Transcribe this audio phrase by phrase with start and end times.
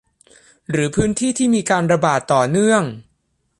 [0.71, 2.83] หรือพื้นที่ที่มีการระบาดต่อเนื่อง